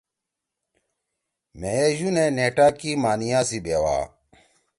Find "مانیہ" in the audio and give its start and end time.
3.01-3.41